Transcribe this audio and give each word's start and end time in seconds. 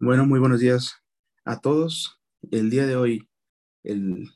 Bueno, 0.00 0.24
muy 0.26 0.38
buenos 0.38 0.60
días 0.60 0.94
a 1.44 1.60
todos. 1.60 2.20
El 2.52 2.70
día 2.70 2.86
de 2.86 2.94
hoy, 2.94 3.28
el, 3.82 4.30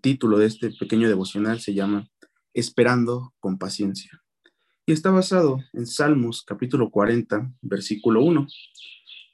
título 0.00 0.38
de 0.38 0.46
este 0.46 0.72
pequeño 0.72 1.06
devocional 1.06 1.60
se 1.60 1.72
llama 1.72 2.08
Esperando 2.52 3.32
con 3.38 3.56
paciencia. 3.56 4.10
Y 4.86 4.92
está 4.92 5.12
basado 5.12 5.60
en 5.72 5.86
Salmos 5.86 6.42
capítulo 6.44 6.90
40, 6.90 7.48
versículo 7.62 8.24
1. 8.24 8.48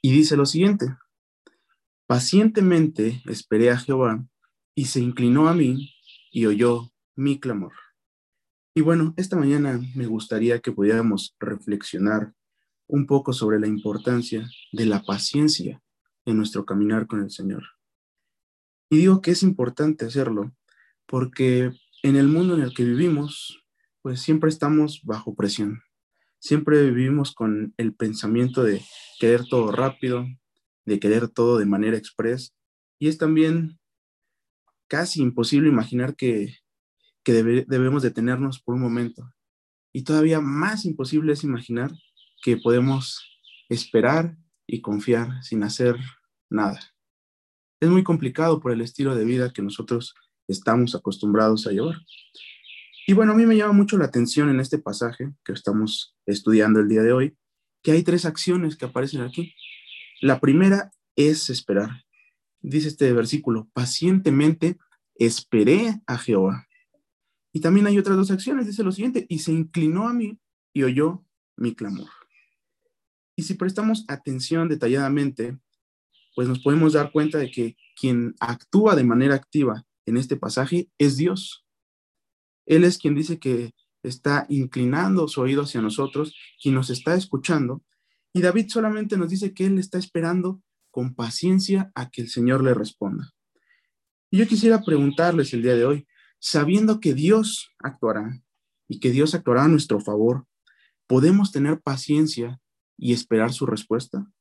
Y 0.03 0.11
dice 0.11 0.37
lo 0.37 0.45
siguiente, 0.45 0.85
pacientemente 2.05 3.23
esperé 3.25 3.71
a 3.71 3.77
Jehová 3.77 4.23
y 4.75 4.85
se 4.85 4.99
inclinó 4.99 5.49
a 5.49 5.55
mí 5.55 5.95
y 6.31 6.45
oyó 6.45 6.91
mi 7.15 7.39
clamor. 7.39 7.73
Y 8.75 8.81
bueno, 8.81 9.15
esta 9.17 9.35
mañana 9.35 9.81
me 9.95 10.05
gustaría 10.05 10.59
que 10.59 10.71
pudiéramos 10.71 11.35
reflexionar 11.39 12.35
un 12.91 13.07
poco 13.07 13.31
sobre 13.31 13.57
la 13.57 13.67
importancia 13.67 14.49
de 14.73 14.85
la 14.85 15.01
paciencia 15.01 15.81
en 16.25 16.35
nuestro 16.35 16.65
caminar 16.65 17.07
con 17.07 17.23
el 17.23 17.31
Señor. 17.31 17.63
Y 18.89 18.97
digo 18.97 19.21
que 19.21 19.31
es 19.31 19.43
importante 19.43 20.05
hacerlo 20.05 20.53
porque 21.05 21.71
en 22.03 22.15
el 22.17 22.27
mundo 22.27 22.55
en 22.55 22.61
el 22.61 22.73
que 22.73 22.83
vivimos, 22.83 23.63
pues 24.01 24.19
siempre 24.19 24.49
estamos 24.49 25.01
bajo 25.03 25.35
presión. 25.35 25.81
Siempre 26.39 26.91
vivimos 26.91 27.33
con 27.33 27.73
el 27.77 27.93
pensamiento 27.93 28.61
de 28.61 28.81
querer 29.19 29.45
todo 29.49 29.71
rápido, 29.71 30.25
de 30.85 30.99
querer 30.99 31.29
todo 31.29 31.59
de 31.59 31.65
manera 31.65 31.95
express. 31.95 32.53
Y 32.99 33.07
es 33.07 33.17
también 33.17 33.79
casi 34.87 35.21
imposible 35.21 35.69
imaginar 35.69 36.17
que, 36.17 36.57
debemos 37.23 38.03
detenernos 38.03 38.59
por 38.61 38.75
un 38.75 38.81
momento. 38.81 39.31
Y 39.93 40.03
todavía 40.03 40.41
más 40.41 40.83
imposible 40.83 41.31
es 41.31 41.45
imaginar 41.45 41.91
que 42.41 42.57
podemos 42.57 43.21
esperar 43.69 44.37
y 44.67 44.81
confiar 44.81 45.43
sin 45.43 45.63
hacer 45.63 45.97
nada. 46.49 46.79
Es 47.79 47.89
muy 47.89 48.03
complicado 48.03 48.59
por 48.59 48.71
el 48.71 48.81
estilo 48.81 49.15
de 49.15 49.25
vida 49.25 49.51
que 49.53 49.61
nosotros 49.61 50.13
estamos 50.47 50.95
acostumbrados 50.95 51.67
a 51.67 51.71
llevar. 51.71 51.95
Y 53.07 53.13
bueno, 53.13 53.31
a 53.31 53.35
mí 53.35 53.45
me 53.45 53.57
llama 53.57 53.73
mucho 53.73 53.97
la 53.97 54.05
atención 54.05 54.49
en 54.49 54.59
este 54.59 54.77
pasaje 54.77 55.33
que 55.43 55.53
estamos 55.53 56.15
estudiando 56.25 56.79
el 56.79 56.87
día 56.87 57.01
de 57.01 57.13
hoy, 57.13 57.37
que 57.81 57.91
hay 57.91 58.03
tres 58.03 58.25
acciones 58.25 58.77
que 58.77 58.85
aparecen 58.85 59.21
aquí. 59.21 59.55
La 60.21 60.39
primera 60.39 60.91
es 61.15 61.49
esperar. 61.49 62.05
Dice 62.59 62.89
este 62.89 63.11
versículo, 63.11 63.69
pacientemente 63.73 64.77
esperé 65.15 66.01
a 66.05 66.17
Jehová. 66.17 66.67
Y 67.51 67.59
también 67.59 67.87
hay 67.87 67.97
otras 67.97 68.17
dos 68.17 68.31
acciones, 68.31 68.67
dice 68.67 68.83
lo 68.83 68.91
siguiente, 68.91 69.25
y 69.27 69.39
se 69.39 69.51
inclinó 69.51 70.07
a 70.07 70.13
mí 70.13 70.39
y 70.73 70.83
oyó 70.83 71.25
mi 71.57 71.73
clamor. 71.73 72.20
Y 73.41 73.43
si 73.43 73.55
prestamos 73.55 74.05
atención 74.07 74.69
detalladamente, 74.69 75.57
pues 76.35 76.47
nos 76.47 76.59
podemos 76.59 76.93
dar 76.93 77.11
cuenta 77.11 77.39
de 77.39 77.49
que 77.49 77.75
quien 77.99 78.35
actúa 78.39 78.95
de 78.95 79.03
manera 79.03 79.33
activa 79.33 79.83
en 80.05 80.17
este 80.17 80.37
pasaje 80.37 80.91
es 80.99 81.17
Dios. 81.17 81.65
Él 82.67 82.83
es 82.83 82.99
quien 82.99 83.15
dice 83.15 83.39
que 83.39 83.73
está 84.03 84.45
inclinando 84.47 85.27
su 85.27 85.41
oído 85.41 85.63
hacia 85.63 85.81
nosotros, 85.81 86.35
quien 86.61 86.75
nos 86.75 86.91
está 86.91 87.15
escuchando. 87.15 87.81
Y 88.31 88.41
David 88.41 88.67
solamente 88.69 89.17
nos 89.17 89.29
dice 89.29 89.55
que 89.55 89.65
él 89.65 89.79
está 89.79 89.97
esperando 89.97 90.61
con 90.91 91.15
paciencia 91.15 91.91
a 91.95 92.11
que 92.11 92.21
el 92.21 92.29
Señor 92.29 92.63
le 92.63 92.75
responda. 92.75 93.33
Y 94.29 94.37
yo 94.37 94.47
quisiera 94.47 94.83
preguntarles 94.83 95.51
el 95.53 95.63
día 95.63 95.73
de 95.73 95.85
hoy, 95.85 96.07
sabiendo 96.37 96.99
que 96.99 97.15
Dios 97.15 97.71
actuará 97.79 98.39
y 98.87 98.99
que 98.99 99.09
Dios 99.09 99.33
actuará 99.33 99.63
a 99.63 99.67
nuestro 99.67 99.99
favor, 99.99 100.45
¿podemos 101.07 101.51
tener 101.51 101.81
paciencia 101.81 102.61
y 103.01 103.13
esperar 103.13 103.51
su 103.51 103.65
respuesta? 103.65 104.31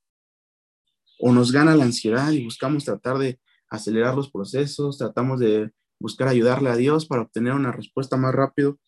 ¿O 1.18 1.32
nos 1.32 1.50
gana 1.50 1.74
la 1.74 1.84
ansiedad 1.84 2.30
y 2.30 2.44
buscamos 2.44 2.84
tratar 2.84 3.16
de 3.18 3.40
acelerar 3.68 4.14
los 4.14 4.30
procesos, 4.30 4.98
tratamos 4.98 5.40
de 5.40 5.72
buscar 5.98 6.28
ayudarle 6.28 6.68
a 6.68 6.76
Dios 6.76 7.06
para 7.06 7.22
obtener 7.22 7.54
una 7.54 7.72
respuesta 7.72 8.16
más 8.18 8.34
rápido? 8.34 8.78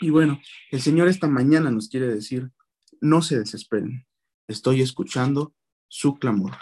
Y 0.00 0.10
bueno, 0.10 0.40
el 0.72 0.82
Señor 0.82 1.08
esta 1.08 1.28
mañana 1.28 1.70
nos 1.70 1.88
quiere 1.88 2.08
decir, 2.08 2.50
no 3.00 3.22
se 3.22 3.38
desesperen, 3.38 4.04
estoy 4.48 4.82
escuchando 4.82 5.54
su 5.88 6.16
clamor. 6.16 6.52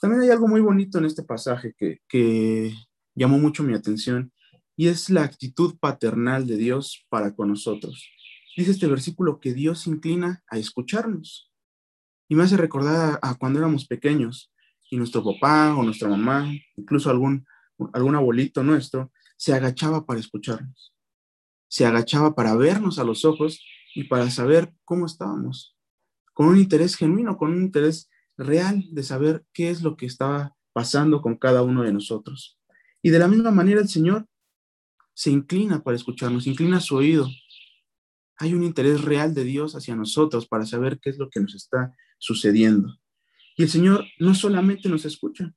También 0.00 0.22
hay 0.22 0.30
algo 0.30 0.46
muy 0.46 0.60
bonito 0.60 0.98
en 0.98 1.06
este 1.06 1.24
pasaje 1.24 1.74
que, 1.76 1.98
que 2.08 2.72
llamó 3.14 3.38
mucho 3.38 3.64
mi 3.64 3.74
atención 3.74 4.32
y 4.76 4.86
es 4.86 5.10
la 5.10 5.24
actitud 5.24 5.78
paternal 5.80 6.46
de 6.46 6.56
Dios 6.56 7.04
para 7.08 7.34
con 7.34 7.48
nosotros 7.48 8.15
dice 8.56 8.70
este 8.70 8.86
versículo 8.86 9.38
que 9.38 9.52
Dios 9.52 9.80
se 9.80 9.90
inclina 9.90 10.42
a 10.48 10.58
escucharnos. 10.58 11.52
Y 12.28 12.34
me 12.34 12.42
hace 12.42 12.56
recordar 12.56 13.18
a, 13.22 13.34
cuando 13.34 13.58
éramos 13.58 13.86
pequeños 13.86 14.52
y 14.90 14.96
nuestro 14.96 15.22
papá 15.22 15.76
o 15.76 15.82
nuestra 15.82 16.08
mamá, 16.08 16.50
incluso 16.76 17.10
algún, 17.10 17.46
algún 17.92 18.16
abuelito 18.16 18.62
nuestro, 18.62 19.12
se 19.36 19.52
agachaba 19.52 20.06
para 20.06 20.18
escucharnos. 20.18 20.94
Se 21.68 21.84
agachaba 21.84 22.34
para 22.34 22.56
vernos 22.56 22.98
a 22.98 23.04
los 23.04 23.24
ojos 23.24 23.64
y 23.94 24.04
para 24.04 24.30
saber 24.30 24.72
cómo 24.84 25.06
estábamos, 25.06 25.76
con 26.32 26.48
un 26.48 26.58
interés 26.58 26.96
genuino, 26.96 27.36
con 27.36 27.52
un 27.52 27.62
interés 27.62 28.10
real 28.36 28.84
de 28.90 29.02
saber 29.02 29.44
qué 29.52 29.70
es 29.70 29.82
lo 29.82 29.96
que 29.96 30.06
estaba 30.06 30.54
pasando 30.72 31.20
con 31.22 31.36
cada 31.36 31.62
uno 31.62 31.82
de 31.82 31.92
nosotros. 31.92 32.58
Y 33.02 33.10
de 33.10 33.18
la 33.18 33.28
misma 33.28 33.50
manera 33.50 33.80
el 33.80 33.88
Señor 33.88 34.26
se 35.14 35.30
inclina 35.30 35.82
para 35.82 35.96
escucharnos, 35.96 36.46
inclina 36.46 36.80
su 36.80 36.96
oído 36.96 37.28
hay 38.38 38.54
un 38.54 38.62
interés 38.62 39.02
real 39.02 39.34
de 39.34 39.44
Dios 39.44 39.74
hacia 39.74 39.96
nosotros 39.96 40.46
para 40.46 40.66
saber 40.66 40.98
qué 41.00 41.10
es 41.10 41.18
lo 41.18 41.30
que 41.30 41.40
nos 41.40 41.54
está 41.54 41.94
sucediendo. 42.18 42.98
Y 43.56 43.62
el 43.62 43.70
Señor 43.70 44.04
no 44.18 44.34
solamente 44.34 44.88
nos 44.88 45.04
escucha, 45.04 45.54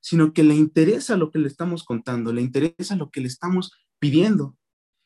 sino 0.00 0.32
que 0.32 0.42
le 0.42 0.54
interesa 0.54 1.16
lo 1.16 1.30
que 1.30 1.38
le 1.38 1.48
estamos 1.48 1.84
contando, 1.84 2.32
le 2.32 2.42
interesa 2.42 2.96
lo 2.96 3.10
que 3.10 3.20
le 3.20 3.28
estamos 3.28 3.72
pidiendo. 3.98 4.58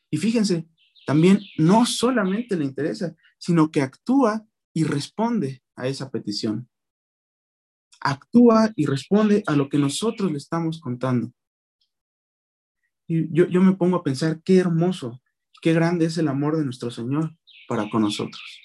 Y 0.09 0.17
fíjense, 0.17 0.67
también 1.05 1.39
no 1.57 1.85
solamente 1.85 2.57
le 2.57 2.65
interesa, 2.65 3.15
sino 3.37 3.71
que 3.71 3.81
actúa 3.81 4.45
y 4.73 4.83
responde 4.83 5.63
a 5.75 5.87
esa 5.87 6.11
petición. 6.11 6.67
Actúa 8.01 8.73
y 8.75 8.85
responde 8.85 9.43
a 9.47 9.55
lo 9.55 9.69
que 9.69 9.77
nosotros 9.77 10.31
le 10.31 10.37
estamos 10.37 10.81
contando. 10.81 11.31
Y 13.07 13.33
yo, 13.33 13.47
yo 13.47 13.61
me 13.61 13.73
pongo 13.73 13.97
a 13.97 14.03
pensar, 14.03 14.41
qué 14.43 14.57
hermoso 14.57 15.21
Qué 15.61 15.73
grande 15.73 16.05
es 16.05 16.17
el 16.17 16.27
amor 16.27 16.57
de 16.57 16.65
nuestro 16.65 16.91
Señor 16.91 17.35
para 17.67 17.89
con 17.89 18.01
nosotros. 18.01 18.61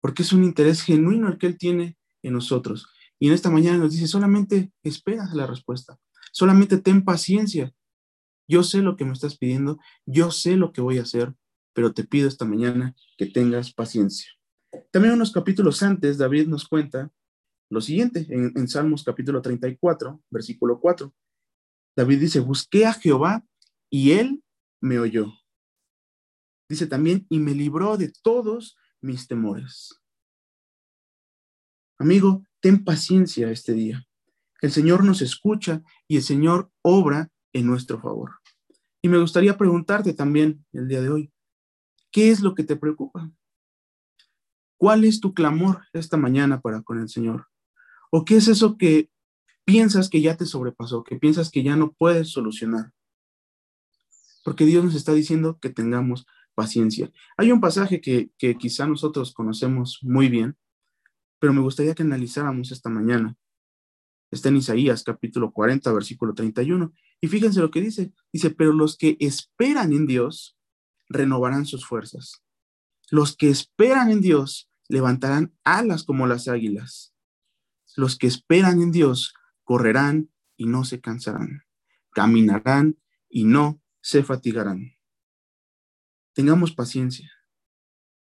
Porque 0.00 0.22
es 0.22 0.32
un 0.32 0.44
interés 0.44 0.82
genuino 0.82 1.28
el 1.28 1.38
que 1.38 1.46
Él 1.46 1.58
tiene 1.58 1.96
en 2.22 2.32
nosotros. 2.34 2.88
Y 3.18 3.28
en 3.28 3.34
esta 3.34 3.50
mañana 3.50 3.78
nos 3.78 3.92
dice, 3.92 4.06
solamente 4.06 4.72
espera 4.82 5.28
la 5.32 5.46
respuesta. 5.46 5.98
Solamente 6.32 6.78
ten 6.78 7.04
paciencia. 7.04 7.72
Yo 8.46 8.62
sé 8.62 8.82
lo 8.82 8.96
que 8.96 9.04
me 9.04 9.12
estás 9.12 9.38
pidiendo, 9.38 9.78
yo 10.04 10.30
sé 10.30 10.56
lo 10.56 10.72
que 10.72 10.82
voy 10.82 10.98
a 10.98 11.02
hacer, 11.02 11.34
pero 11.72 11.94
te 11.94 12.04
pido 12.04 12.28
esta 12.28 12.44
mañana 12.44 12.94
que 13.16 13.26
tengas 13.26 13.72
paciencia. 13.72 14.30
También 14.90 15.14
unos 15.14 15.32
capítulos 15.32 15.82
antes, 15.82 16.18
David 16.18 16.48
nos 16.48 16.68
cuenta 16.68 17.10
lo 17.70 17.80
siguiente, 17.80 18.26
en, 18.28 18.52
en 18.54 18.68
Salmos 18.68 19.02
capítulo 19.02 19.40
34, 19.40 20.22
versículo 20.30 20.78
4. 20.78 21.14
David 21.96 22.20
dice, 22.20 22.40
busqué 22.40 22.84
a 22.84 22.92
Jehová 22.92 23.44
y 23.88 24.12
él 24.12 24.43
me 24.84 24.98
oyó. 24.98 25.32
Dice 26.68 26.86
también, 26.86 27.26
y 27.30 27.38
me 27.38 27.54
libró 27.54 27.96
de 27.96 28.12
todos 28.22 28.76
mis 29.00 29.26
temores. 29.26 30.00
Amigo, 31.98 32.44
ten 32.60 32.84
paciencia 32.84 33.50
este 33.50 33.72
día. 33.72 34.06
El 34.60 34.72
Señor 34.72 35.02
nos 35.02 35.22
escucha 35.22 35.82
y 36.06 36.16
el 36.16 36.22
Señor 36.22 36.70
obra 36.82 37.30
en 37.52 37.66
nuestro 37.66 37.98
favor. 38.00 38.32
Y 39.00 39.08
me 39.08 39.18
gustaría 39.18 39.56
preguntarte 39.56 40.12
también 40.12 40.64
el 40.72 40.86
día 40.86 41.00
de 41.00 41.08
hoy, 41.08 41.32
¿qué 42.10 42.30
es 42.30 42.40
lo 42.40 42.54
que 42.54 42.64
te 42.64 42.76
preocupa? 42.76 43.30
¿Cuál 44.76 45.04
es 45.04 45.20
tu 45.20 45.32
clamor 45.32 45.84
esta 45.94 46.18
mañana 46.18 46.60
para 46.60 46.82
con 46.82 46.98
el 46.98 47.08
Señor? 47.08 47.46
¿O 48.10 48.24
qué 48.24 48.36
es 48.36 48.48
eso 48.48 48.76
que 48.76 49.10
piensas 49.64 50.10
que 50.10 50.20
ya 50.20 50.36
te 50.36 50.44
sobrepasó, 50.44 51.04
que 51.04 51.16
piensas 51.16 51.50
que 51.50 51.62
ya 51.62 51.74
no 51.74 51.92
puedes 51.92 52.30
solucionar? 52.30 52.92
Porque 54.44 54.66
Dios 54.66 54.84
nos 54.84 54.94
está 54.94 55.12
diciendo 55.12 55.58
que 55.58 55.70
tengamos 55.70 56.26
paciencia. 56.54 57.10
Hay 57.36 57.50
un 57.50 57.60
pasaje 57.60 58.00
que, 58.00 58.30
quizá 58.56 58.86
nosotros 58.86 59.32
conocemos 59.32 59.98
muy 60.02 60.28
bien, 60.28 60.56
pero 61.40 61.52
me 61.52 61.60
gustaría 61.60 61.94
que 61.94 62.02
analizáramos 62.02 62.70
esta 62.70 62.90
mañana. 62.90 63.36
Está 64.30 64.50
en 64.50 64.56
Isaías 64.56 65.02
capítulo 65.02 65.50
40, 65.50 65.92
versículo 65.92 66.34
31. 66.34 66.92
Y 67.20 67.28
fíjense 67.28 67.60
lo 67.60 67.70
que 67.70 67.80
dice. 67.80 68.12
Dice, 68.32 68.50
pero 68.50 68.72
los 68.72 68.96
que 68.96 69.16
esperan 69.18 69.92
en 69.92 70.06
Dios 70.06 70.56
renovarán 71.08 71.66
sus 71.66 71.86
fuerzas. 71.86 72.42
Los 73.10 73.36
que 73.36 73.48
esperan 73.48 74.10
en 74.10 74.20
Dios 74.20 74.70
levantarán 74.88 75.54
alas 75.64 76.04
como 76.04 76.26
las 76.26 76.48
águilas. 76.48 77.14
Los 77.96 78.18
que 78.18 78.26
esperan 78.26 78.82
en 78.82 78.92
Dios 78.92 79.34
correrán 79.62 80.30
y 80.56 80.66
no 80.66 80.84
se 80.84 81.00
cansarán. 81.00 81.62
Caminarán 82.10 82.98
y 83.28 83.44
no 83.44 83.80
se 84.04 84.22
fatigarán. 84.22 84.92
Tengamos 86.34 86.74
paciencia. 86.74 87.32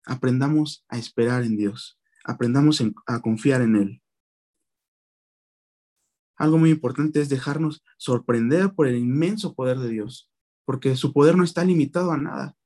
Aprendamos 0.04 0.84
a 0.88 0.96
esperar 0.96 1.42
en 1.42 1.56
Dios. 1.56 1.98
aprendamos 2.24 2.82
a 3.06 3.20
confiar 3.20 3.62
en 3.62 3.76
Él. 3.76 4.02
Algo 6.36 6.58
muy 6.58 6.70
importante 6.70 7.20
es 7.20 7.28
dejarnos 7.28 7.84
sorprender 7.98 8.74
por 8.74 8.88
el 8.88 8.96
inmenso 8.96 9.54
poder 9.54 9.78
de 9.78 9.90
Dios, 9.90 10.30
porque 10.64 10.96
su 10.96 11.12
poder 11.12 11.36
no 11.36 11.44
está 11.44 11.64
limitado 11.64 12.10
a 12.10 12.16
nada. 12.16 12.56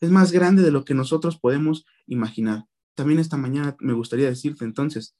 Es 0.00 0.10
más 0.10 0.32
grande 0.32 0.62
de 0.62 0.72
lo 0.72 0.84
que 0.84 0.94
nosotros 0.94 1.38
podemos 1.38 1.84
imaginar. 2.06 2.66
También 2.94 3.20
esta 3.20 3.36
mañana 3.36 3.76
me 3.80 3.92
gustaría 3.92 4.28
decirte 4.28 4.64
entonces, 4.64 5.16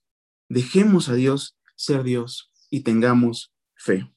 dejemos 0.49 1.09
a 1.09 1.15
Dios 1.15 1.59
ser 1.77 2.03
Dios 2.03 2.53
y 2.71 2.81
tengamos 2.81 3.53
fe. 3.75 4.13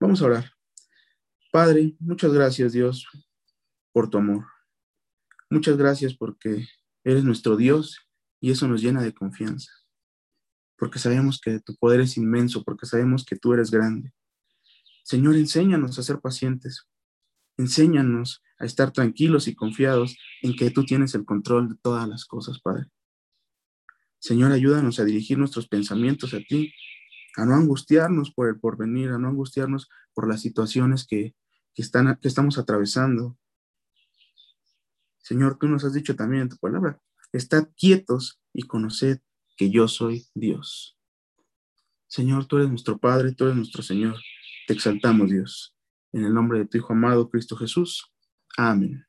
Vamos 0.00 0.22
a 0.22 0.26
orar. 0.26 0.61
Padre, 1.52 1.94
muchas 2.00 2.32
gracias 2.32 2.72
Dios 2.72 3.06
por 3.92 4.08
tu 4.08 4.16
amor. 4.16 4.46
Muchas 5.50 5.76
gracias 5.76 6.14
porque 6.14 6.66
eres 7.04 7.24
nuestro 7.24 7.58
Dios 7.58 7.98
y 8.40 8.52
eso 8.52 8.66
nos 8.66 8.80
llena 8.80 9.02
de 9.02 9.12
confianza. 9.12 9.70
Porque 10.78 10.98
sabemos 10.98 11.38
que 11.38 11.60
tu 11.60 11.76
poder 11.76 12.00
es 12.00 12.16
inmenso, 12.16 12.64
porque 12.64 12.86
sabemos 12.86 13.26
que 13.26 13.36
tú 13.36 13.52
eres 13.52 13.70
grande. 13.70 14.14
Señor, 15.04 15.36
enséñanos 15.36 15.98
a 15.98 16.02
ser 16.02 16.20
pacientes. 16.20 16.88
Enséñanos 17.58 18.42
a 18.58 18.64
estar 18.64 18.90
tranquilos 18.90 19.46
y 19.46 19.54
confiados 19.54 20.16
en 20.40 20.56
que 20.56 20.70
tú 20.70 20.86
tienes 20.86 21.14
el 21.14 21.26
control 21.26 21.68
de 21.68 21.74
todas 21.82 22.08
las 22.08 22.24
cosas, 22.24 22.60
Padre. 22.60 22.86
Señor, 24.20 24.52
ayúdanos 24.52 24.98
a 25.00 25.04
dirigir 25.04 25.36
nuestros 25.36 25.68
pensamientos 25.68 26.32
a 26.32 26.38
ti, 26.38 26.72
a 27.36 27.44
no 27.44 27.54
angustiarnos 27.56 28.32
por 28.32 28.48
el 28.48 28.58
porvenir, 28.58 29.10
a 29.10 29.18
no 29.18 29.28
angustiarnos 29.28 29.90
por 30.14 30.26
las 30.26 30.40
situaciones 30.40 31.06
que, 31.74 31.82
están, 31.82 32.18
que 32.20 32.28
estamos 32.28 32.58
atravesando. 32.58 33.38
Señor, 35.18 35.58
tú 35.58 35.68
nos 35.68 35.84
has 35.84 35.94
dicho 35.94 36.16
también 36.16 36.42
en 36.42 36.48
tu 36.48 36.56
palabra, 36.56 37.00
estad 37.32 37.68
quietos 37.76 38.40
y 38.52 38.62
conoced 38.62 39.20
que 39.56 39.70
yo 39.70 39.88
soy 39.88 40.26
Dios. 40.34 40.98
Señor, 42.08 42.46
tú 42.46 42.58
eres 42.58 42.68
nuestro 42.68 42.98
Padre, 42.98 43.32
tú 43.32 43.44
eres 43.44 43.56
nuestro 43.56 43.82
Señor. 43.82 44.16
Te 44.66 44.74
exaltamos, 44.74 45.30
Dios. 45.30 45.74
En 46.12 46.24
el 46.24 46.34
nombre 46.34 46.58
de 46.58 46.66
tu 46.66 46.76
Hijo 46.76 46.92
amado, 46.92 47.30
Cristo 47.30 47.56
Jesús. 47.56 48.12
Amén. 48.56 49.06